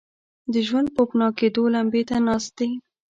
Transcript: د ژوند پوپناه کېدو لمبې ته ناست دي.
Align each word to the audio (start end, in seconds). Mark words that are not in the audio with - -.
د 0.53 0.53
ژوند 0.67 0.87
پوپناه 0.95 1.31
کېدو 1.39 1.63
لمبې 1.75 2.01
ته 2.09 2.17
ناست 2.27 2.51
دي. 2.57 2.69